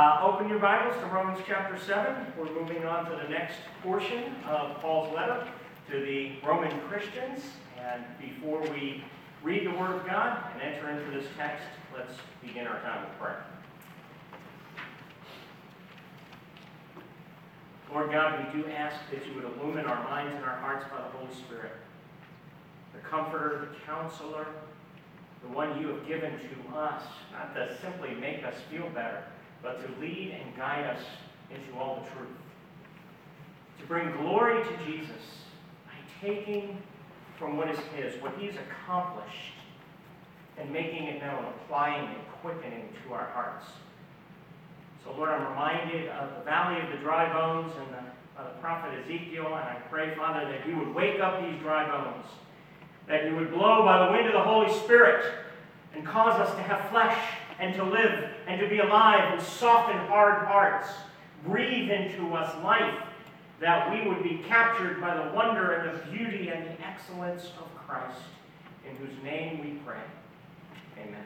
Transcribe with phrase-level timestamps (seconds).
[0.00, 2.32] Uh, open your Bibles to Romans chapter 7.
[2.38, 5.46] We're moving on to the next portion of Paul's letter
[5.90, 7.42] to the Roman Christians.
[7.78, 9.04] And before we
[9.42, 13.18] read the Word of God and enter into this text, let's begin our time of
[13.18, 13.44] prayer.
[17.92, 20.96] Lord God, we do ask that you would illumine our minds and our hearts by
[20.96, 21.72] the Holy Spirit,
[22.94, 24.46] the Comforter, the Counselor,
[25.42, 27.02] the one you have given to us,
[27.34, 29.24] not to simply make us feel better,
[29.62, 31.02] but to lead and guide us
[31.50, 32.36] into all the truth.
[33.80, 35.22] To bring glory to Jesus
[35.86, 36.78] by taking
[37.38, 39.54] from what is His, what He's accomplished,
[40.58, 43.66] and making it known, applying it, quickening to our hearts.
[45.04, 48.90] So, Lord, I'm reminded of the valley of the dry bones and the, the prophet
[49.02, 52.26] Ezekiel, and I pray, Father, that you would wake up these dry bones,
[53.08, 55.24] that you would blow by the wind of the Holy Spirit
[55.94, 57.18] and cause us to have flesh
[57.60, 60.88] and to live and to be alive and soften hard hearts.
[61.46, 63.02] Breathe into us life
[63.60, 67.74] that we would be captured by the wonder and the beauty and the excellence of
[67.86, 68.20] Christ,
[68.88, 70.00] in whose name we pray.
[70.98, 71.24] Amen.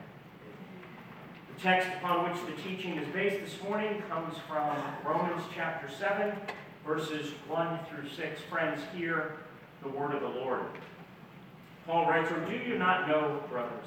[1.54, 4.76] The text upon which the teaching is based this morning comes from
[5.06, 6.34] Romans chapter 7,
[6.84, 8.40] verses 1 through 6.
[8.50, 9.36] Friends, hear
[9.82, 10.62] the word of the Lord.
[11.86, 13.86] Paul writes, Or do you not know, brothers?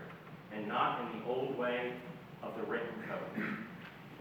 [0.55, 1.91] and not in the old way
[2.43, 3.45] of the written code.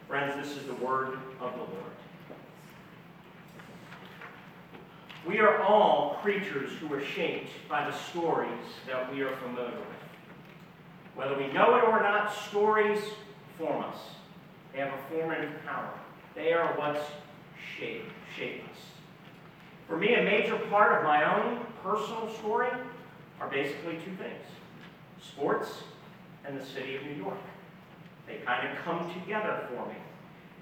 [0.09, 1.91] Friends, this is the word of the Lord.
[5.27, 10.01] We are all creatures who are shaped by the stories that we are familiar with.
[11.15, 13.01] Whether we know it or not, stories
[13.59, 13.99] form us.
[14.73, 15.93] They have a formative power.
[16.35, 17.05] They are what
[17.79, 18.05] shape,
[18.37, 18.79] shape us.
[19.87, 22.71] For me, a major part of my own personal story
[23.41, 24.47] are basically two things
[25.23, 25.83] sports
[26.51, 27.39] and the city of New York.
[28.27, 29.95] They kind of come together for me.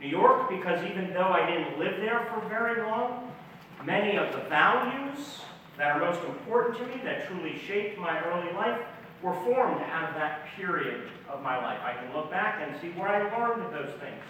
[0.00, 3.32] New York, because even though I didn't live there for very long,
[3.84, 5.40] many of the values
[5.76, 8.80] that are most important to me, that truly shaped my early life,
[9.22, 11.80] were formed out of that period of my life.
[11.82, 14.22] I can look back and see where I learned those things.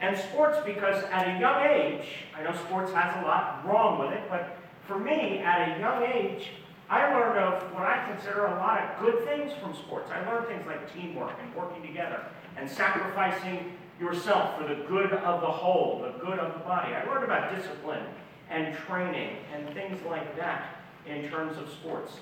[0.00, 2.06] And sports, because at a young age,
[2.36, 6.02] I know sports has a lot wrong with it, but for me, at a young
[6.02, 6.50] age,
[6.88, 10.10] I learned of what I consider a lot of good things from sports.
[10.10, 12.22] I learned things like teamwork and working together
[12.56, 16.94] and sacrificing yourself for the good of the whole, the good of the body.
[16.94, 18.04] I learned about discipline
[18.50, 20.76] and training and things like that
[21.06, 22.12] in terms of sports.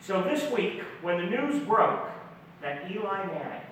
[0.00, 2.10] So this week, when the news broke
[2.60, 3.62] that Eli Manning,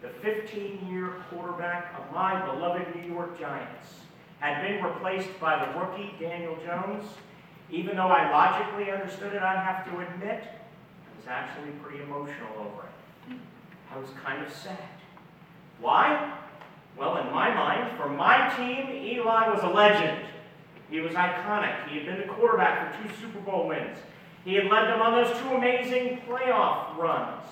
[0.00, 4.00] the 15-year quarterback of my beloved New York Giants,
[4.38, 7.04] had been replaced by the rookie Daniel Jones,
[7.70, 12.48] even though I logically understood it, I have to admit, I was actually pretty emotional
[12.58, 13.36] over it.
[13.94, 14.78] I was kind of sad.
[15.80, 16.34] Why?
[16.96, 20.26] Well, in my mind, for my team, Eli was a legend.
[20.90, 21.88] He was iconic.
[21.88, 23.98] He had been the quarterback for two Super Bowl wins.
[24.44, 27.44] He had led them on those two amazing playoff runs.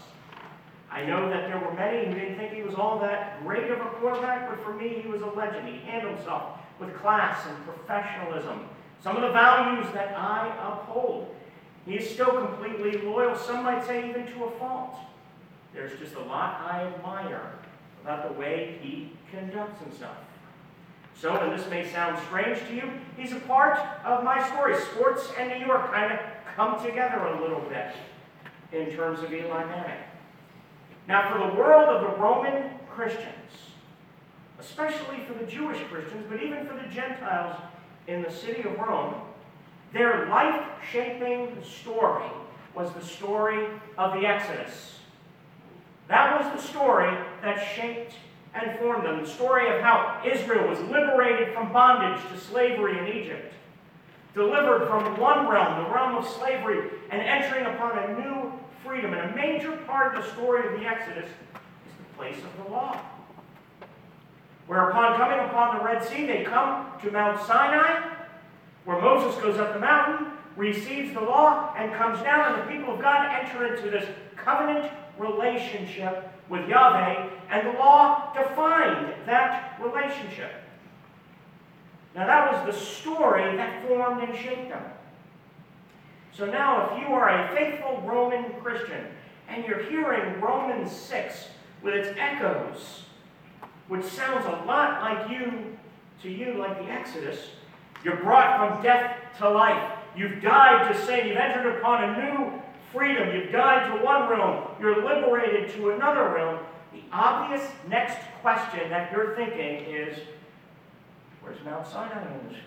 [0.90, 3.80] I know that there were many who didn't think he was all that great of
[3.80, 5.68] a quarterback, but for me, he was a legend.
[5.68, 8.68] He handled himself with class and professionalism.
[9.02, 11.34] Some of the values that I uphold.
[11.84, 14.96] He is still completely loyal, some might say even to a fault.
[15.72, 17.52] There's just a lot I admire
[18.02, 20.16] about the way he conducts himself.
[21.14, 24.76] So, and this may sound strange to you, he's a part of my story.
[24.76, 26.18] Sports and New York kind of
[26.56, 27.94] come together a little bit
[28.72, 30.02] in terms of Eli Manning.
[31.08, 33.30] Now, for the world of the Roman Christians,
[34.58, 37.56] especially for the Jewish Christians, but even for the Gentiles
[38.08, 39.14] in the city of Rome,
[39.92, 42.28] their life shaping story
[42.74, 43.66] was the story
[43.96, 45.00] of the Exodus.
[46.08, 48.14] That was the story that shaped
[48.54, 49.22] and formed them.
[49.22, 53.52] The story of how Israel was liberated from bondage to slavery in Egypt,
[54.34, 58.52] delivered from one realm, the realm of slavery, and entering upon a new
[58.84, 59.14] freedom.
[59.14, 62.70] And a major part of the story of the Exodus is the place of the
[62.70, 63.00] law.
[64.66, 68.08] Whereupon coming upon the Red Sea, they come to Mount Sinai,
[68.84, 72.94] where Moses goes up the mountain, receives the law, and comes down, and the people
[72.94, 80.52] of God enter into this covenant relationship with Yahweh, and the law defined that relationship.
[82.14, 84.82] Now, that was the story that formed and shaped them.
[86.32, 89.06] So now, if you are a faithful Roman Christian
[89.48, 91.48] and you're hearing Romans 6
[91.82, 93.05] with its echoes,
[93.88, 95.76] which sounds a lot like you,
[96.22, 97.38] to you, like the Exodus,
[98.04, 99.92] you're brought from death to life.
[100.16, 101.28] You've died to sin.
[101.28, 102.62] You've entered upon a new
[102.92, 103.34] freedom.
[103.34, 104.68] You've died to one realm.
[104.80, 106.58] You're liberated to another realm.
[106.92, 110.18] The obvious next question that you're thinking is
[111.42, 112.62] where's Mount Sinai in the story?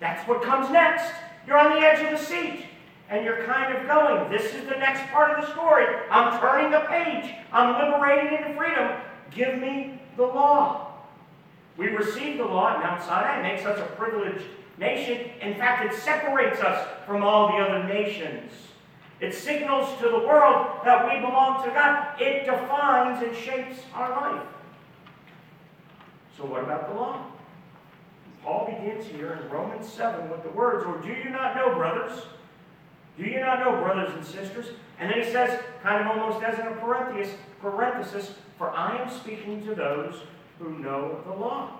[0.00, 1.12] That's what comes next.
[1.46, 2.64] You're on the edge of the seat.
[3.10, 5.86] And you're kind of going, this is the next part of the story.
[6.10, 7.34] I'm turning the page.
[7.52, 9.00] I'm liberated into freedom.
[9.34, 10.92] Give me the law.
[11.76, 13.38] We receive the law at Mount Sinai.
[13.38, 14.44] It makes us a privileged
[14.78, 15.30] nation.
[15.40, 18.52] In fact, it separates us from all the other nations.
[19.20, 22.20] It signals to the world that we belong to God.
[22.20, 24.46] It defines and shapes our life.
[26.36, 27.26] So, what about the law?
[28.44, 32.22] Paul begins here in Romans 7 with the words, Or do you not know, brothers?
[33.18, 34.66] Do you not know, brothers and sisters?
[35.00, 39.08] And then he says, kind of almost as in a parenthesis, parenthesis For I am
[39.08, 40.22] speaking to those
[40.58, 41.78] who know the law.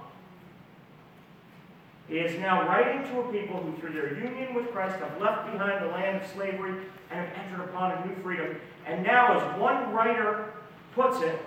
[2.08, 5.52] He is now writing to a people who, through their union with Christ, have left
[5.52, 6.74] behind the land of slavery
[7.10, 8.56] and have entered upon a new freedom.
[8.86, 10.46] And now, as one writer
[10.94, 11.38] puts it,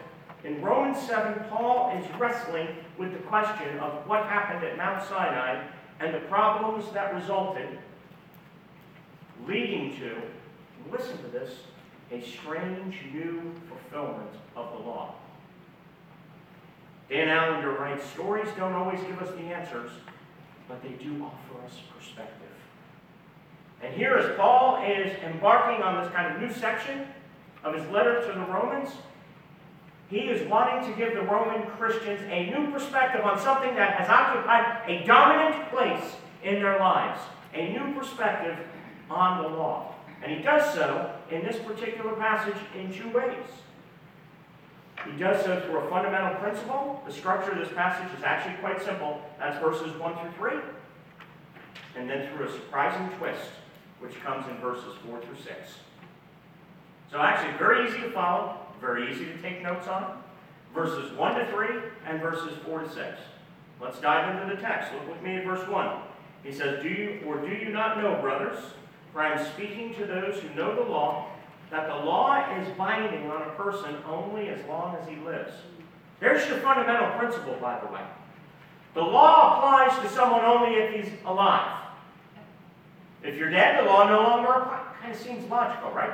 [0.44, 2.68] in Romans 7, Paul is wrestling
[2.98, 5.63] with the question of what happened at Mount Sinai
[6.00, 7.80] and the problems that resulted,
[9.48, 10.16] leading to,
[10.92, 11.62] listen to this,
[12.12, 15.16] a strange new fulfillment of the law.
[17.12, 19.92] Dan Allender writes Stories don't always give us the answers,
[20.69, 22.48] but they do offer us perspective.
[23.84, 27.06] And here, as Paul is embarking on this kind of new section
[27.66, 28.92] of his letter to the Romans,
[30.10, 34.08] he is wanting to give the Roman Christians a new perspective on something that has
[34.08, 37.22] occupied a dominant place in their lives,
[37.54, 38.58] a new perspective
[39.10, 39.96] on the law.
[40.24, 43.48] And he does so in this particular passage in two ways.
[45.06, 47.01] He does so through a fundamental principle.
[47.06, 49.21] The structure of this passage is actually quite simple.
[49.39, 50.59] That's verses 1 through 3.
[51.98, 53.50] And then through a surprising twist,
[54.00, 55.50] which comes in verses 4 through 6.
[57.09, 60.21] So actually very easy to follow, very easy to take notes on.
[60.74, 61.68] Verses 1 to 3
[62.07, 63.19] and verses 4 to 6.
[63.81, 64.94] Let's dive into the text.
[64.94, 65.98] Look with me at verse 1.
[66.44, 68.57] He says, Do you or do you not know, brothers,
[69.12, 71.27] for I am speaking to those who know the law,
[71.71, 75.53] that the law is binding on a person only as long as he lives.
[76.19, 78.01] There's your fundamental principle, by the way.
[78.94, 81.88] The law applies to someone only if he's alive.
[83.23, 84.81] If you're dead, the law no longer applies.
[85.00, 86.12] Kind of seems logical, right?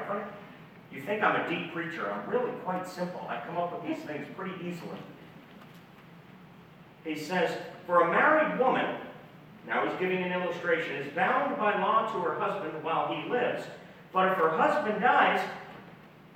[0.92, 2.10] You think I'm a deep preacher.
[2.10, 3.26] I'm really quite simple.
[3.28, 4.98] I come up with these things pretty easily.
[7.04, 8.96] He says, For a married woman,
[9.68, 13.64] now he's giving an illustration, is bound by law to her husband while he lives.
[14.14, 15.42] But if her husband dies,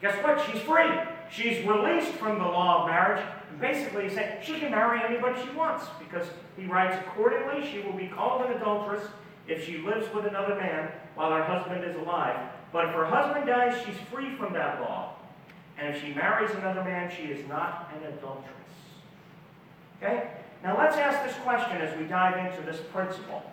[0.01, 0.43] guess what?
[0.45, 0.89] She's free.
[1.31, 3.23] She's released from the law of marriage.
[3.49, 7.79] And basically, he's saying she can marry anybody she wants because he writes, accordingly, she
[7.79, 9.03] will be called an adulteress
[9.47, 12.37] if she lives with another man while her husband is alive.
[12.71, 15.15] But if her husband dies, she's free from that law.
[15.77, 18.51] And if she marries another man, she is not an adulteress.
[19.97, 20.29] Okay?
[20.63, 23.43] Now let's ask this question as we dive into this principle.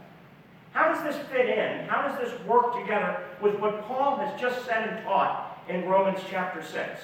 [0.73, 1.87] How does this fit in?
[1.87, 6.21] How does this work together with what Paul has just said and taught in Romans
[6.31, 7.01] chapter 6?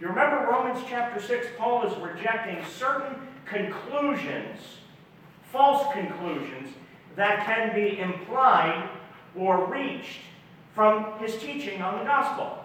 [0.00, 4.60] You remember Romans chapter 6, Paul is rejecting certain conclusions,
[5.50, 6.70] false conclusions,
[7.16, 8.88] that can be implied
[9.36, 10.20] or reached
[10.74, 12.58] from his teaching on the gospel.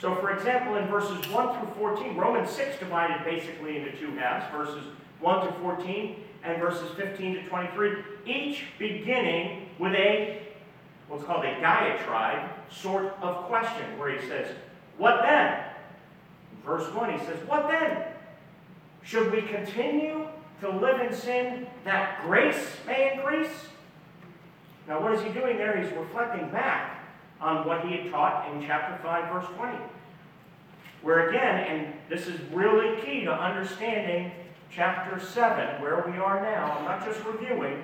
[0.00, 4.46] So, for example, in verses 1 through 14, Romans 6 divided basically into two halves,
[4.54, 4.84] verses
[5.18, 7.92] 1 to 14 and verses 15 to 23,
[8.26, 10.42] each beginning with a
[11.08, 14.46] what's called a diatribe sort of question, where he says,
[14.96, 15.64] What then?
[16.52, 18.04] In verse 1, he says, What then?
[19.02, 20.28] Should we continue
[20.60, 23.66] to live in sin that grace may increase?
[24.86, 25.80] Now, what is he doing there?
[25.80, 27.00] He's reflecting back
[27.40, 29.78] on what he had taught in chapter 5, verse 20.
[31.02, 34.30] where again, and this is really key to understanding
[34.70, 36.76] chapter 7, where we are now.
[36.78, 37.82] I'm not just reviewing,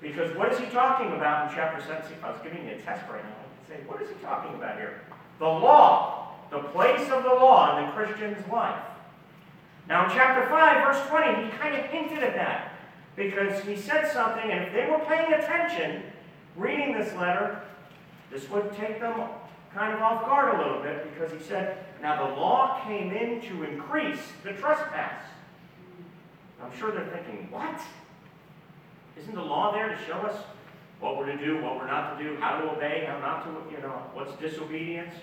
[0.00, 2.06] because what is he talking about in chapter 7?
[2.06, 3.34] See, if I was giving you a test right now,
[3.68, 5.00] say, what is he talking about here?
[5.38, 8.82] The law, the place of the law in the Christian's life.
[9.88, 12.72] Now, in chapter 5, verse 20, he kind of hinted at that
[13.14, 16.02] because he said something, and if they were paying attention,
[16.56, 17.60] reading this letter,
[18.30, 19.28] this would take them
[19.74, 23.40] kind of off guard a little bit because he said, Now the law came in
[23.42, 25.22] to increase the trespass.
[26.66, 27.80] I'm sure they're thinking, What?
[29.18, 30.36] Isn't the law there to show us
[31.00, 33.74] what we're to do, what we're not to do, how to obey, how not to,
[33.74, 35.14] you know, what's disobedience?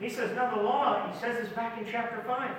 [0.00, 2.50] He says, No, the law, he says this back in chapter 5.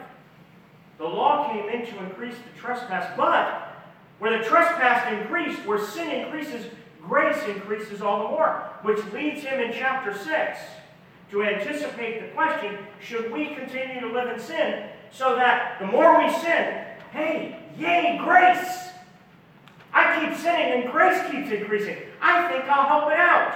[0.97, 3.73] The law came in to increase the trespass, but
[4.19, 6.65] where the trespass increased, where sin increases,
[7.01, 10.59] grace increases all the more, which leads him in chapter 6
[11.31, 16.21] to anticipate the question should we continue to live in sin so that the more
[16.21, 18.89] we sin, hey, yay, grace!
[19.93, 21.97] I keep sinning and grace keeps increasing.
[22.21, 23.55] I think I'll help it out.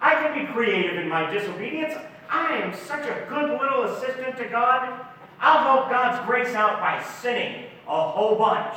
[0.00, 1.94] I can be creative in my disobedience.
[2.28, 5.06] I am such a good little assistant to God.
[5.40, 8.76] I'll help God's grace out by sinning a whole bunch.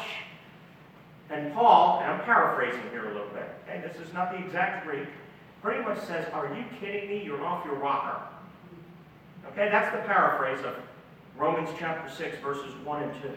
[1.29, 4.85] And Paul, and I'm paraphrasing here a little bit, okay, this is not the exact
[4.85, 5.07] Greek,
[5.61, 7.23] pretty much says, Are you kidding me?
[7.23, 8.21] You're off your rocker.
[9.51, 10.75] Okay, that's the paraphrase of
[11.37, 13.29] Romans chapter 6, verses 1 and 2.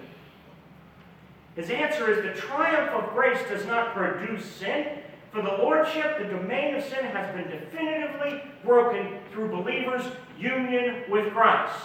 [1.56, 5.00] His answer is the triumph of grace does not produce sin,
[5.32, 10.04] for the lordship, the domain of sin, has been definitively broken through believers'
[10.38, 11.76] union with Christ.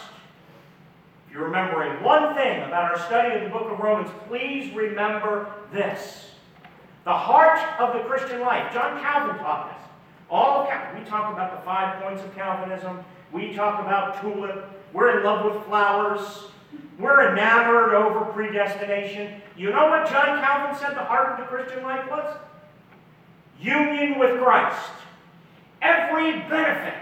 [1.27, 5.51] If you're remembering one thing about our study of the book of Romans, please remember
[5.71, 6.31] this.
[7.03, 8.73] The heart of the Christian life.
[8.73, 9.87] John Calvin taught this.
[10.29, 13.03] All of Cal- we talk about the five points of Calvinism.
[13.31, 14.65] We talk about tulip.
[14.91, 16.49] We're in love with flowers.
[16.97, 19.41] We're enamored over predestination.
[19.57, 22.37] You know what John Calvin said the heart of the Christian life was?
[23.59, 24.91] Union with Christ.
[25.81, 26.93] Every benefit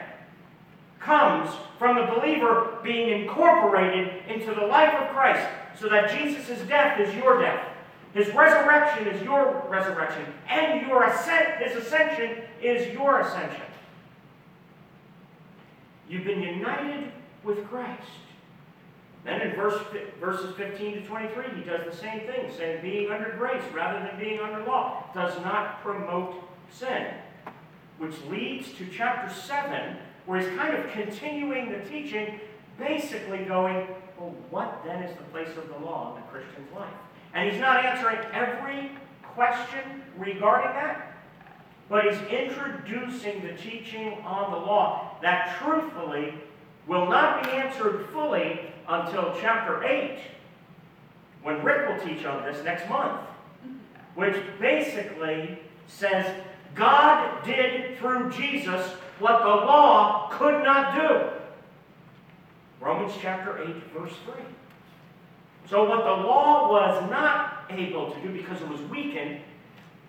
[1.00, 5.48] comes from the believer being incorporated into the life of Christ
[5.80, 7.68] so that Jesus' death is your death.
[8.14, 10.26] His resurrection is your resurrection.
[10.48, 13.66] And your ascent, his ascension is your ascension.
[16.08, 17.12] You've been united
[17.44, 18.02] with Christ.
[19.24, 19.82] Then in verse,
[20.20, 24.20] verses 15 to 23, he does the same thing, saying being under grace rather than
[24.20, 26.36] being under law does not promote
[26.70, 27.08] sin.
[28.00, 32.40] Which leads to chapter 7, where he's kind of continuing the teaching,
[32.78, 33.88] basically going,
[34.18, 36.94] well, what then is the place of the law in the Christian's life?
[37.34, 38.92] And he's not answering every
[39.24, 41.18] question regarding that,
[41.90, 46.34] but he's introducing the teaching on the law that truthfully
[46.88, 50.20] will not be answered fully until chapter 8,
[51.42, 53.22] when Rick will teach on this next month,
[54.16, 56.26] which basically says
[56.76, 58.86] God did through Jesus
[59.20, 61.30] what the law could not do.
[62.82, 64.34] Romans chapter 8, verse 3.
[65.70, 69.40] So, what the law was not able to do because it was weakened,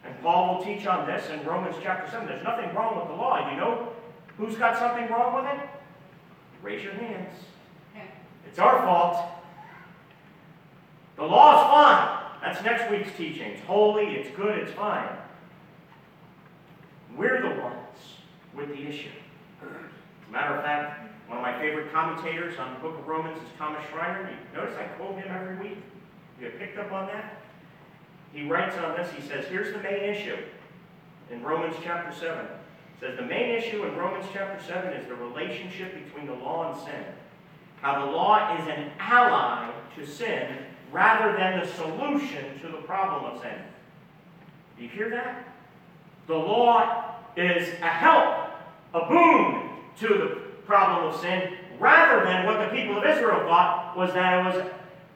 [0.04, 3.14] and Paul will teach on this in Romans chapter 7, there's nothing wrong with the
[3.14, 3.50] law.
[3.50, 3.92] You know
[4.36, 5.68] who's got something wrong with it?
[6.64, 7.34] Raise your hands.
[8.48, 9.18] It's our fault.
[11.16, 12.24] The law is fine.
[12.42, 13.52] That's next week's teaching.
[13.52, 15.10] It's holy, it's good, it's fine.
[17.18, 17.98] We're the ones
[18.54, 19.10] with the issue.
[19.62, 19.68] As
[20.28, 23.48] a matter of fact, one of my favorite commentators on the book of Romans is
[23.58, 24.30] Thomas Schreiner.
[24.30, 25.78] You notice I quote him every week?
[26.40, 27.42] You picked up on that?
[28.32, 30.38] He writes on this, he says, here's the main issue
[31.30, 32.46] in Romans chapter 7.
[33.04, 36.80] Says, the main issue in Romans chapter 7 is the relationship between the law and
[36.80, 37.04] sin.
[37.82, 40.56] How the law is an ally to sin
[40.90, 43.58] rather than the solution to the problem of sin.
[44.78, 45.44] Do you hear that?
[46.28, 48.48] The law is a help,
[48.94, 49.68] a boon
[49.98, 54.38] to the problem of sin, rather than what the people of Israel thought was that
[54.38, 54.64] it was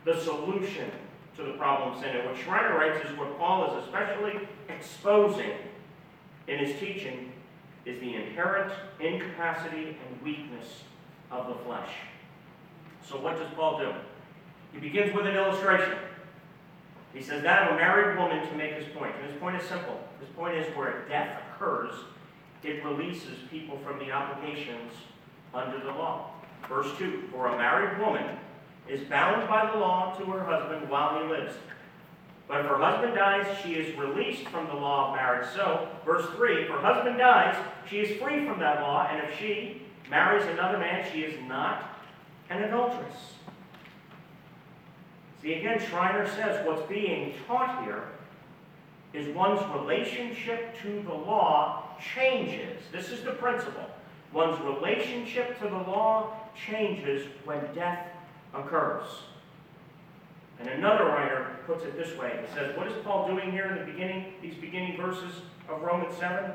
[0.05, 0.91] the solution
[1.39, 2.15] to the problem of sin.
[2.15, 5.53] And what Schreiner writes is what Paul is especially exposing
[6.49, 7.33] in his teaching
[7.89, 10.83] is the inherent incapacity and weakness
[11.31, 11.91] of the flesh.
[13.07, 13.93] So what does Paul do?
[14.73, 15.97] He begins with an illustration.
[17.15, 19.15] He says that of a married woman to make his point.
[19.17, 19.99] And his point is simple.
[20.21, 21.95] His point is where death occurs,
[22.63, 24.93] it releases people from the obligations
[25.55, 26.33] under the law.
[26.69, 28.37] Verse 2 For a married woman
[28.89, 31.55] is bound by the law to her husband while he lives.
[32.49, 35.47] But if her husband dies, she is released from the law of marriage.
[35.55, 37.55] So, verse 3 If her husband dies,
[37.89, 42.01] she is free from that law, and if she marries another man, she is not
[42.49, 43.35] an adulteress.
[45.43, 48.05] See, again, Schreiner says what's being taught here
[49.13, 52.83] is one's relationship to the law changes.
[52.93, 53.89] This is the principle.
[54.33, 56.33] One's relationship to the law
[56.67, 58.07] changes when death
[58.55, 59.05] occurs.
[60.61, 62.41] And another writer puts it this way.
[62.47, 66.17] He says, what is Paul doing here in the beginning, these beginning verses of Romans
[66.17, 66.51] 7?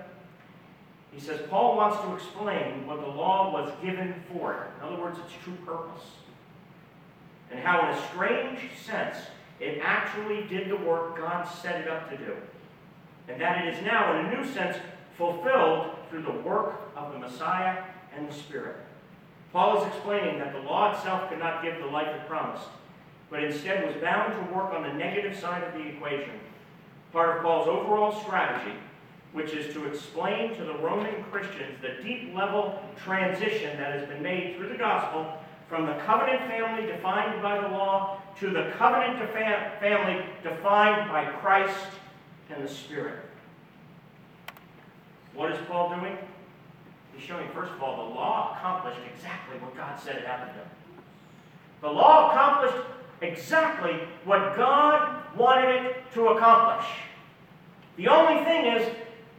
[1.11, 4.67] He says, Paul wants to explain what the law was given for.
[4.79, 6.03] In other words, its true purpose.
[7.51, 9.17] And how, in a strange sense,
[9.59, 12.35] it actually did the work God set it up to do.
[13.27, 14.75] And that it is now, in a new sense,
[15.17, 17.83] fulfilled through the work of the Messiah
[18.17, 18.75] and the Spirit.
[19.53, 22.67] Paul is explaining that the law itself could not give the life it promised,
[23.33, 26.39] but instead was bound to work on the negative side of the equation.
[27.11, 28.77] Part of Paul's overall strategy,
[29.31, 34.21] which is to explain to the Roman Christians the deep level transition that has been
[34.21, 35.35] made through the gospel
[35.67, 41.87] from the covenant family defined by the law to the covenant family defined by Christ
[42.51, 43.19] and the Spirit.
[45.33, 46.15] What is Paul doing?
[47.15, 50.53] He's showing, first of all, the law accomplished exactly what God said it had to
[50.53, 50.59] do.
[51.81, 52.77] The law accomplished
[53.23, 56.85] exactly what God wanted it to accomplish.
[57.97, 58.89] The only thing is,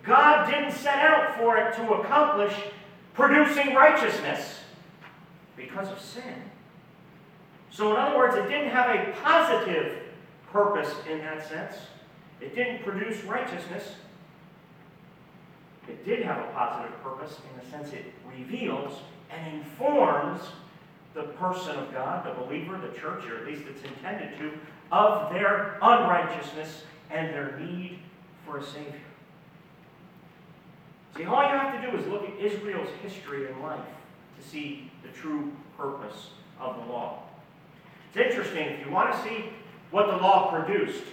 [0.03, 2.55] God didn't set out for it to accomplish
[3.15, 4.61] producing righteousness
[5.57, 6.51] because of sin.
[7.71, 10.03] So, in other words, it didn't have a positive
[10.53, 11.75] purpose in that sense.
[12.41, 13.95] It didn't produce righteousness.
[15.89, 19.01] It did have a positive purpose in the sense it reveals
[19.31, 20.41] and informs
[21.15, 24.53] the person of God, the believer, the church, or at least it's intended to,
[24.91, 27.99] of their unrighteousness and their need
[28.45, 29.01] for a Savior.
[31.17, 33.79] See, all you have to do is look at Israel's history and life
[34.41, 36.31] to see the true purpose
[36.61, 37.23] of the law.
[38.09, 39.51] It's interesting, if you want to see
[39.93, 41.05] what the law produced,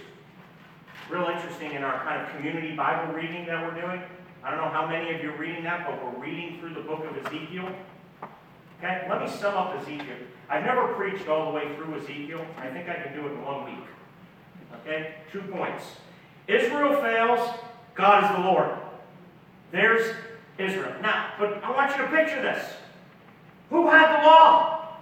[1.08, 4.02] real interesting in our kind of community Bible reading that we're doing.
[4.42, 6.80] I don't know how many of you are reading that, but we're reading through the
[6.80, 7.72] book of Ezekiel.
[8.82, 10.16] Okay, let me sum up Ezekiel.
[10.48, 12.44] I've never preached all the way through Ezekiel.
[12.58, 13.84] I think I can do it in one week.
[14.80, 15.84] Okay, two points.
[16.48, 17.58] Israel fails,
[17.94, 18.70] God is the Lord.
[19.70, 20.16] There's
[20.58, 20.92] Israel.
[21.00, 22.74] Now, but I want you to picture this.
[23.70, 24.96] Who had the law?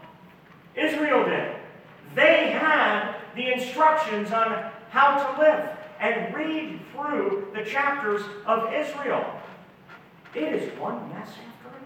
[0.77, 1.57] Israel did.
[2.15, 9.25] They had the instructions on how to live and read through the chapters of Israel.
[10.35, 11.77] It is one mess after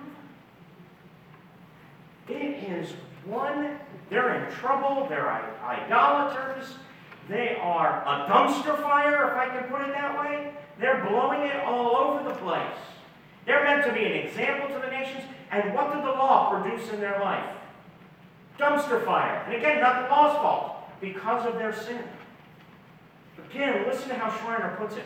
[2.29, 2.45] another.
[2.45, 2.93] It is
[3.25, 3.79] one,
[4.11, 5.31] they're in trouble, they're
[5.63, 6.75] idolaters,
[7.29, 10.53] they are a dumpster fire, if I can put it that way.
[10.79, 12.77] They're blowing it all over the place.
[13.47, 16.91] They're meant to be an example to the nations, and what did the law produce
[16.91, 17.57] in their life?
[18.59, 19.43] Dumpster fire.
[19.47, 22.03] And again, not the law's fault, because of their sin.
[23.51, 25.05] Again, listen to how Schreiner puts it.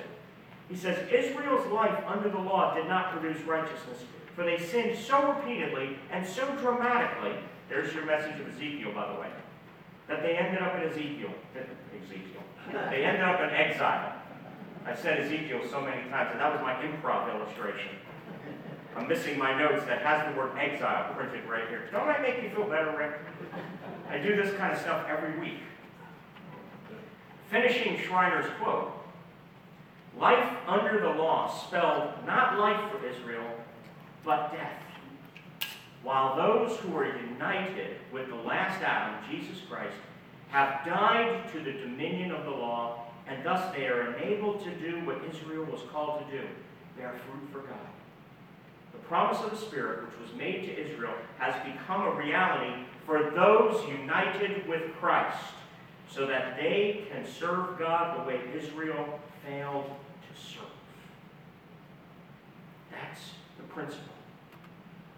[0.68, 4.04] He says, Israel's life under the law did not produce righteousness,
[4.34, 7.32] for they sinned so repeatedly and so dramatically.
[7.68, 9.28] There's your message of Ezekiel, by the way.
[10.08, 11.30] That they ended up in Ezekiel.
[11.54, 12.42] Ezekiel.
[12.90, 14.14] They ended up in exile.
[14.86, 17.90] I said Ezekiel so many times, and that was my improv illustration.
[18.96, 21.88] I'm missing my notes that has the word exile printed right here.
[21.92, 23.12] Don't I make you feel better, Rick?
[24.10, 25.58] I do this kind of stuff every week.
[27.50, 28.92] Finishing Schreiner's quote
[30.18, 33.44] Life under the law spelled not life for Israel,
[34.24, 34.82] but death.
[36.02, 39.96] While those who are united with the last Adam, Jesus Christ,
[40.48, 45.04] have died to the dominion of the law, and thus they are enabled to do
[45.04, 46.44] what Israel was called to do
[46.98, 47.78] bear fruit for God.
[48.92, 53.30] The promise of the Spirit, which was made to Israel, has become a reality for
[53.30, 55.38] those united with Christ
[56.10, 60.64] so that they can serve God the way Israel failed to serve.
[62.90, 64.17] That's the principle.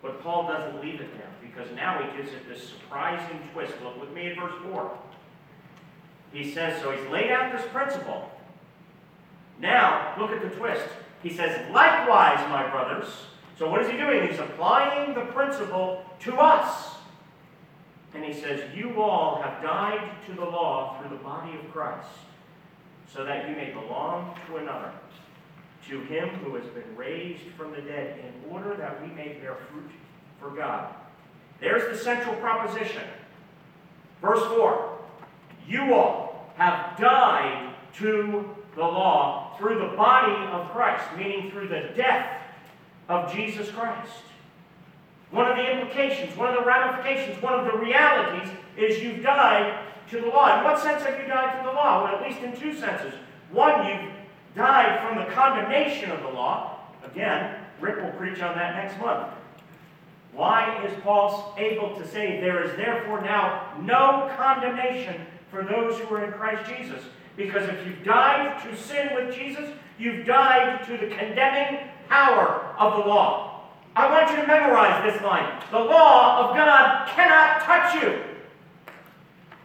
[0.03, 3.75] But Paul doesn't leave it there because now he gives it this surprising twist.
[3.83, 4.99] Look with me at verse 4.
[6.33, 8.31] He says, so he's laid out this principle.
[9.59, 10.89] Now, look at the twist.
[11.23, 13.09] He says, likewise, my brothers.
[13.59, 14.27] So what is he doing?
[14.27, 16.95] He's applying the principle to us.
[18.15, 22.09] And he says, You all have died to the law through the body of Christ,
[23.13, 24.93] so that you may belong to another,
[25.89, 29.57] to him who has been raised from the dead, in order that we may bear
[29.71, 29.91] fruit
[30.39, 30.95] for God.
[31.61, 33.03] There's the central proposition.
[34.21, 34.99] Verse 4
[35.69, 41.91] You all have died to the law through the body of Christ, meaning through the
[41.97, 42.41] death
[43.09, 44.23] of Jesus Christ.
[45.31, 49.79] One of the implications, one of the ramifications, one of the realities is you've died
[50.11, 50.59] to the law.
[50.59, 52.05] In what sense have you died to the law?
[52.05, 53.15] Well, at least in two senses.
[53.53, 54.13] One, you've
[54.55, 56.81] died from the condemnation of the law.
[57.05, 59.33] Again, Rick will preach on that next month.
[60.33, 66.15] Why is Paul able to say, There is therefore now no condemnation for those who
[66.15, 67.03] are in Christ Jesus?
[67.37, 73.03] Because if you've died to sin with Jesus, you've died to the condemning power of
[73.03, 73.69] the law.
[73.97, 75.61] I want you to memorize this line.
[75.71, 78.23] The law of God cannot touch you.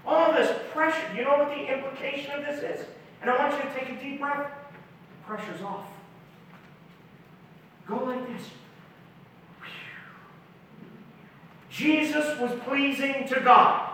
[0.06, 2.86] All this pressure, you know what the implication of this is?
[3.22, 4.52] And I want you to take a deep breath.
[5.28, 5.88] Pressure's off.
[7.88, 8.48] Go like this.
[11.70, 13.90] Jesus was pleasing to God.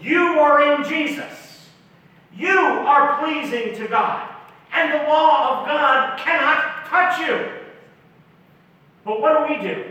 [0.00, 1.68] You are in Jesus.
[2.36, 4.34] You are pleasing to God.
[4.72, 7.48] And the law of God cannot touch you.
[9.04, 9.84] But what do we do?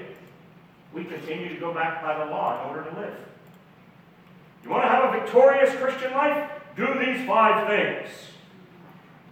[0.93, 3.15] We continue to go back by the law in order to live.
[4.63, 6.49] You want to have a victorious Christian life?
[6.75, 8.09] Do these five things.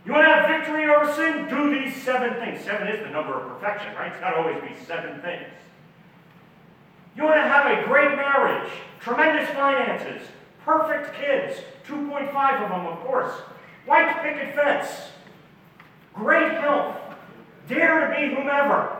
[0.05, 1.47] You want to have victory over sin?
[1.47, 2.63] Do these seven things.
[2.63, 4.11] Seven is the number of perfection, right?
[4.11, 5.45] It's to always be seven things.
[7.15, 10.27] You want to have a great marriage, tremendous finances,
[10.65, 13.33] perfect kids, 2.5 of them, of course,
[13.85, 15.09] white picket fence,
[16.13, 16.95] great health,
[17.67, 18.97] dare to be whomever.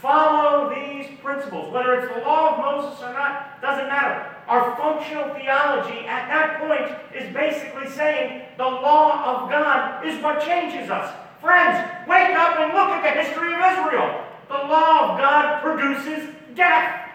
[0.00, 1.72] Follow these principles.
[1.72, 4.27] Whether it's the law of Moses or not, doesn't matter.
[4.48, 10.42] Our functional theology at that point is basically saying the law of God is what
[10.42, 11.14] changes us.
[11.40, 11.76] Friends,
[12.08, 14.24] wake up and look at the history of Israel.
[14.48, 17.10] The law of God produces death.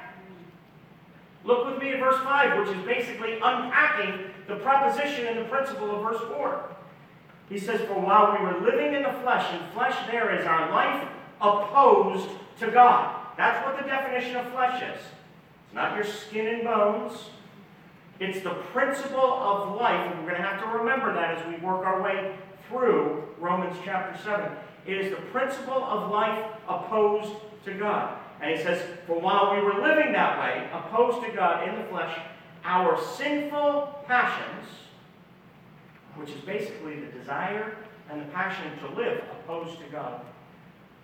[1.44, 5.90] Look with me at verse 5, which is basically unpacking the proposition and the principle
[5.90, 6.70] of verse 4.
[7.50, 10.70] He says, For while we were living in the flesh, and flesh there is our
[10.72, 11.08] life
[11.42, 13.26] opposed to God.
[13.38, 15.02] That's what the definition of flesh is.
[15.74, 17.30] Not your skin and bones.
[18.20, 21.66] It's the principle of life, and we're going to have to remember that as we
[21.66, 22.36] work our way
[22.70, 24.52] through Romans chapter 7.
[24.86, 27.34] It is the principle of life opposed
[27.66, 28.18] to God.
[28.42, 31.84] And he says, For while we were living that way, opposed to God in the
[31.86, 32.18] flesh,
[32.64, 34.68] our sinful passions,
[36.16, 37.76] which is basically the desire
[38.10, 40.22] and the passion to live opposed to God.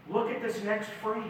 [0.10, 1.24] Look at this next phrase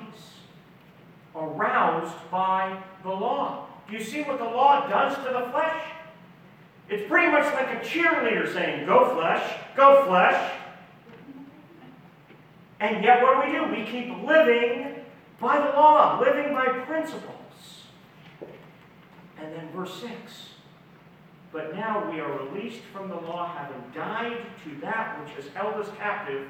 [1.36, 3.68] aroused by the law.
[3.90, 5.84] Do you see what the law does to the flesh?
[6.90, 10.54] It's pretty much like a cheerleader saying, Go flesh, go flesh.
[12.80, 13.66] And yet, what do we do?
[13.66, 14.96] We keep living
[15.40, 17.36] by the law, living by principles.
[19.38, 20.12] And then verse 6
[21.52, 25.76] But now we are released from the law, having died to that which has held
[25.76, 26.50] us captive.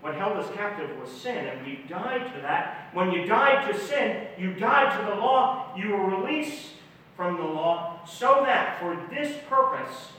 [0.00, 2.90] What held us captive was sin, and we died to that.
[2.92, 6.74] When you died to sin, you died to the law, you were released
[7.16, 10.10] from the law, so that for this purpose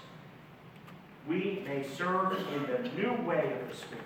[1.27, 4.03] we may serve in the new way of the Spirit.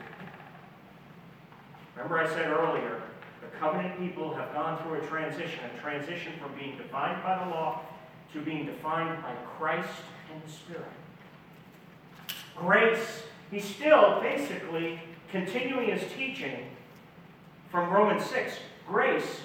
[1.96, 3.02] Remember, I said earlier,
[3.42, 7.50] the covenant people have gone through a transition, a transition from being defined by the
[7.50, 7.82] law
[8.34, 9.90] to being defined by Christ
[10.32, 10.86] and the Spirit.
[12.56, 15.00] Grace, he still basically
[15.34, 16.68] continuing his teaching
[17.72, 18.54] from Romans 6.
[18.88, 19.42] Grace,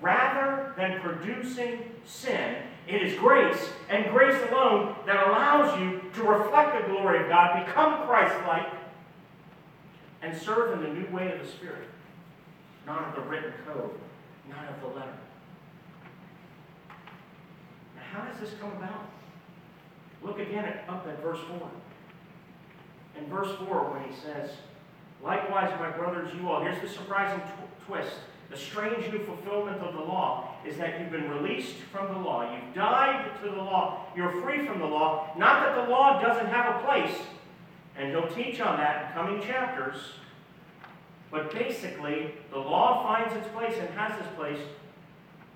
[0.00, 6.80] rather than producing sin, it is grace and grace alone that allows you to reflect
[6.80, 8.68] the glory of God, become Christ like,
[10.22, 11.88] and serve in the new way of the Spirit
[12.86, 13.90] not of the written code,
[14.48, 15.14] not of the letter.
[17.96, 19.08] Now, how does this come about?
[20.22, 21.70] Look again at, up at verse 4.
[23.18, 24.50] In verse 4, when he says,
[25.22, 28.16] Likewise, my brothers, you all, here's the surprising tw- twist.
[28.50, 32.52] The strange new fulfillment of the law is that you've been released from the law.
[32.52, 34.06] You've died to the law.
[34.14, 35.32] You're free from the law.
[35.38, 37.16] Not that the law doesn't have a place,
[37.96, 39.96] and he'll teach on that in coming chapters.
[41.30, 44.60] But basically, the law finds its place and has its place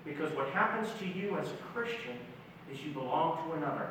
[0.03, 2.17] because what happens to you as a Christian
[2.71, 3.89] is you belong to another,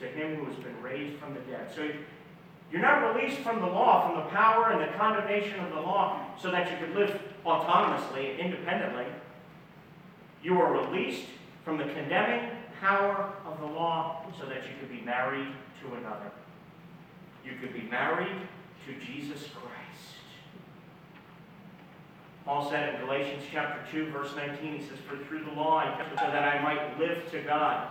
[0.00, 1.70] to him who has been raised from the dead.
[1.74, 1.88] So
[2.70, 6.26] you're not released from the law, from the power and the condemnation of the law,
[6.40, 9.06] so that you could live autonomously and independently.
[10.42, 11.26] You are released
[11.64, 12.50] from the condemning
[12.80, 15.48] power of the law so that you could be married
[15.82, 16.30] to another.
[17.44, 18.40] You could be married
[18.86, 19.76] to Jesus Christ.
[22.44, 25.98] Paul said in Galatians chapter 2, verse 19, he says, For through the law I
[26.10, 27.90] so that I might live to God.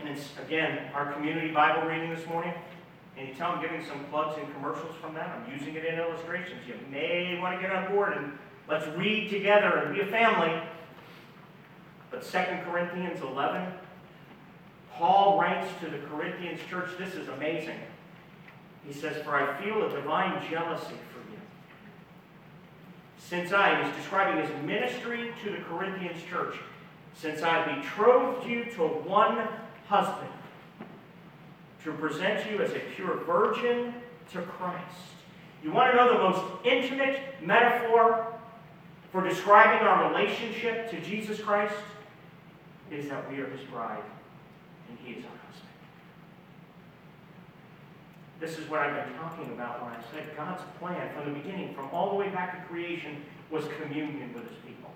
[0.00, 2.54] And it's, again, our community Bible reading this morning.
[3.16, 5.28] And you tell I'm giving some plugs and commercials from that.
[5.28, 6.66] I'm using it in illustrations.
[6.66, 8.32] You may want to get on board and
[8.70, 10.62] Let's read together and be a family.
[12.12, 12.38] But 2
[12.70, 13.66] Corinthians 11,
[14.92, 17.78] Paul writes to the Corinthians church, this is amazing.
[18.86, 21.38] He says, For I feel a divine jealousy for you.
[23.18, 26.56] Since I, he's describing his ministry to the Corinthians church,
[27.14, 29.48] since I betrothed you to one
[29.90, 30.30] husband,
[31.82, 33.92] to present you as a pure virgin
[34.32, 34.94] to Christ.
[35.64, 38.32] You want to know the most intimate metaphor
[39.10, 41.74] for describing our relationship to Jesus Christ?
[42.90, 44.02] Is that we are his bride
[44.88, 45.70] and he is our husband.
[48.40, 51.74] This is what I've been talking about when I said God's plan from the beginning,
[51.74, 54.90] from all the way back to creation, was communion with his people.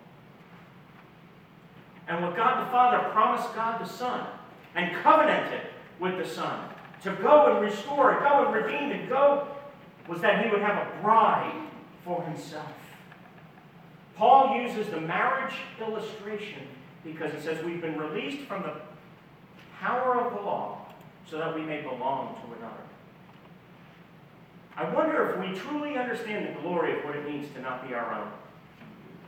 [2.06, 4.26] And what God the Father promised God the Son
[4.74, 5.62] and covenanted
[6.00, 6.68] with the Son
[7.02, 9.46] to go and restore, and go and redeem, and go
[10.08, 11.54] was that he would have a bride
[12.04, 12.72] for himself.
[14.16, 16.62] Paul uses the marriage illustration
[17.04, 18.74] because he says we've been released from the
[19.80, 20.86] power of the law
[21.28, 22.74] so that we may belong to another.
[24.76, 27.94] I wonder if we truly understand the glory of what it means to not be
[27.94, 28.30] our own.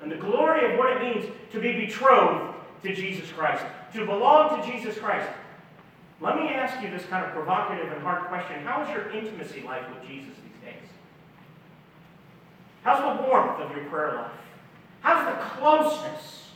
[0.02, 2.54] And the glory of what it means to be betrothed
[2.86, 5.28] to Jesus Christ, to belong to Jesus Christ.
[6.20, 8.64] Let me ask you this kind of provocative and hard question.
[8.64, 10.88] How is your intimacy life with Jesus these days?
[12.82, 14.32] How's the warmth of your prayer life?
[15.00, 16.50] How's the closeness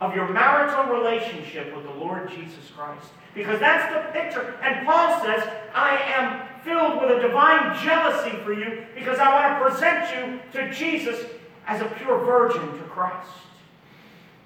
[0.00, 3.10] of your marital relationship with the Lord Jesus Christ?
[3.34, 4.56] Because that's the picture.
[4.62, 9.58] And Paul says, I am filled with a divine jealousy for you because I want
[9.58, 11.24] to present you to Jesus
[11.66, 13.30] as a pure virgin to Christ.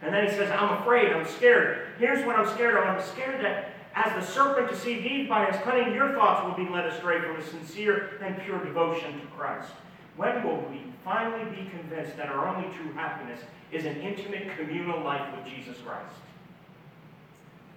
[0.05, 1.89] And then he says, I'm afraid, I'm scared.
[1.99, 2.85] Here's what I'm scared of.
[2.85, 6.71] I'm scared that as the serpent deceived Eve by his cunning, your thoughts will be
[6.71, 9.71] led astray from a sincere and pure devotion to Christ.
[10.17, 13.41] When will we finally be convinced that our only true happiness
[13.73, 16.15] is an intimate communal life with Jesus Christ?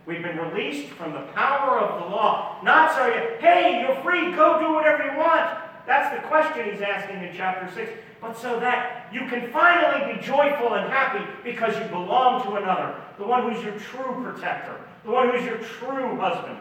[0.05, 2.59] We've been released from the power of the law.
[2.63, 5.59] Not so you, hey, you're free, go do whatever you want.
[5.85, 10.21] That's the question he's asking in chapter 6 but so that you can finally be
[10.21, 14.75] joyful and happy because you belong to another, the one who's your true protector,
[15.05, 16.57] the one who's your true husband,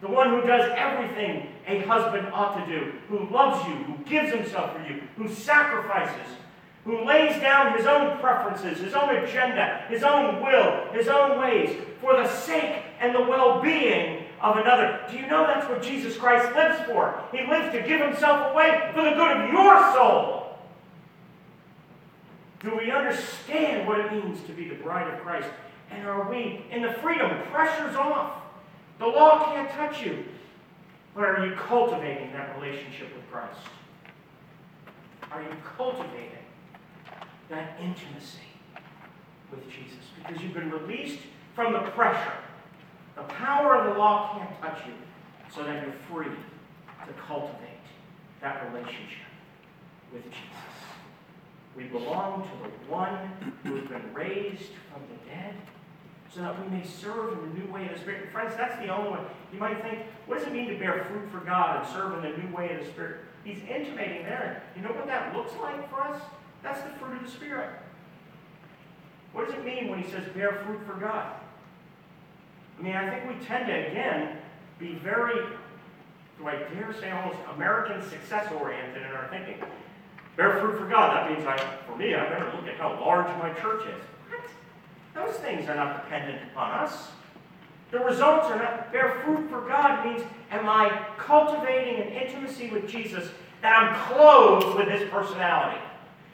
[0.00, 4.32] the one who does everything a husband ought to do, who loves you, who gives
[4.32, 6.36] himself for you, who sacrifices,
[6.84, 11.76] who lays down his own preferences, his own agenda, his own will, his own ways
[12.00, 15.00] for the sake and the well being of another.
[15.10, 17.22] Do you know that's what Jesus Christ lives for?
[17.30, 20.39] He lives to give himself away for the good of your soul.
[22.60, 25.48] Do we understand what it means to be the bride of Christ?
[25.90, 27.30] And are we in the freedom?
[27.50, 28.42] Pressure's off.
[28.98, 30.24] The law can't touch you.
[31.14, 33.58] But are you cultivating that relationship with Christ?
[35.32, 36.30] Are you cultivating
[37.48, 38.38] that intimacy
[39.50, 40.04] with Jesus?
[40.16, 41.18] Because you've been released
[41.54, 42.32] from the pressure.
[43.16, 44.92] The power of the law can't touch you,
[45.52, 46.26] so that you're free
[47.06, 47.56] to cultivate
[48.40, 49.26] that relationship
[50.12, 50.89] with Jesus.
[51.76, 55.54] We belong to the one who has been raised from the dead
[56.32, 58.30] so that we may serve in the new way of the Spirit.
[58.30, 59.20] Friends, that's the only way.
[59.52, 62.30] You might think, what does it mean to bear fruit for God and serve in
[62.30, 63.20] the new way of the Spirit?
[63.44, 64.62] He's intimating there.
[64.76, 66.20] You know what that looks like for us?
[66.62, 67.70] That's the fruit of the Spirit.
[69.32, 71.34] What does it mean when he says bear fruit for God?
[72.78, 74.38] I mean, I think we tend to, again,
[74.78, 75.46] be very,
[76.38, 79.62] do I dare say almost American success oriented in our thinking.
[80.40, 81.14] Bear fruit for God.
[81.14, 81.54] That means I,
[81.86, 84.02] for me, I better look at how large my church is.
[84.30, 84.40] What?
[85.14, 87.08] Those things are not dependent upon us.
[87.90, 92.88] The results are not, bear fruit for God means, am I cultivating an intimacy with
[92.88, 93.28] Jesus
[93.60, 95.78] that I'm clothed with his personality?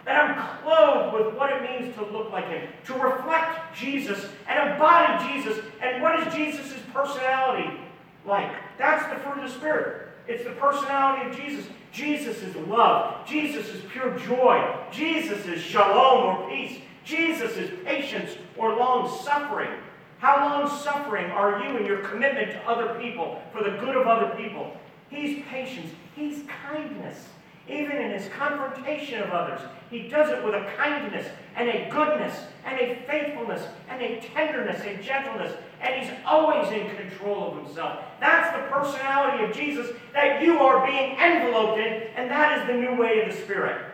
[0.04, 4.70] That I'm clothed with what it means to look like him, to reflect Jesus and
[4.70, 5.64] embody Jesus.
[5.82, 7.80] And what is Jesus' personality
[8.24, 8.52] like?
[8.78, 10.05] That's the fruit of the Spirit.
[10.28, 11.66] It's the personality of Jesus.
[11.92, 13.26] Jesus is love.
[13.26, 14.76] Jesus is pure joy.
[14.90, 16.80] Jesus is shalom or peace.
[17.04, 19.70] Jesus is patience or long suffering.
[20.18, 24.06] How long suffering are you in your commitment to other people for the good of
[24.06, 24.76] other people?
[25.08, 25.92] He's patience.
[26.14, 27.28] He's kindness.
[27.68, 31.26] Even in his confrontation of others, he does it with a kindness
[31.56, 35.52] and a goodness and a faithfulness and a tenderness and gentleness.
[35.80, 38.04] And he's always in control of himself.
[38.20, 42.74] That's the personality of Jesus that you are being enveloped in, and that is the
[42.74, 43.84] new way of the Spirit.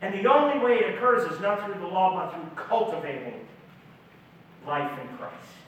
[0.00, 3.46] And the only way it occurs is not through the law, but through cultivating
[4.66, 5.61] life in Christ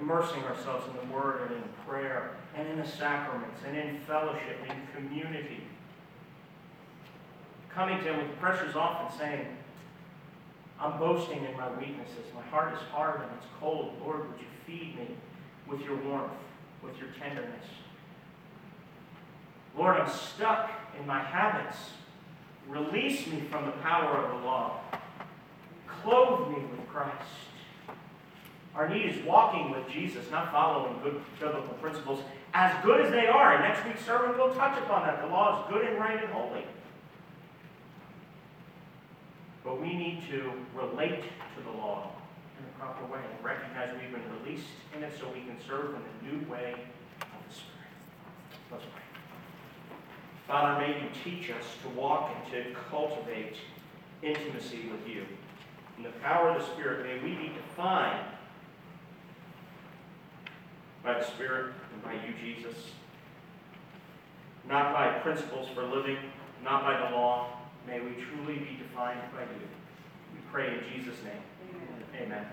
[0.00, 4.58] immersing ourselves in the Word and in prayer and in the sacraments and in fellowship,
[4.68, 5.62] in community.
[7.68, 9.46] coming to Him with pressures off and saying,
[10.80, 12.26] I'm boasting in my weaknesses.
[12.34, 13.94] My heart is hard and it's cold.
[14.00, 15.16] Lord, would you feed me
[15.68, 16.32] with your warmth,
[16.82, 17.64] with your tenderness?
[19.76, 21.76] Lord, I'm stuck in my habits.
[22.68, 24.80] Release me from the power of the law.
[25.86, 27.14] Clothe me with Christ.
[28.76, 32.20] Our need is walking with Jesus, not following good biblical principles,
[32.54, 33.54] as good as they are.
[33.54, 35.20] And next week's sermon will touch upon that.
[35.20, 36.64] The law is good and right and holy.
[39.62, 42.10] But we need to relate to the law
[42.58, 45.94] in a proper way and recognize we've been released in it so we can serve
[45.94, 46.74] in the new way
[47.22, 47.94] of the Spirit.
[48.72, 49.02] Let's pray.
[50.48, 53.56] Father, may you teach us to walk and to cultivate
[54.22, 55.24] intimacy with you.
[55.96, 58.33] In the power of the Spirit, may we be defined
[61.04, 62.76] by the Spirit and by you, Jesus.
[64.68, 66.16] Not by principles for living,
[66.64, 67.58] not by the law.
[67.86, 69.68] May we truly be defined by you.
[70.32, 72.22] We pray in Jesus' name.
[72.22, 72.46] Amen.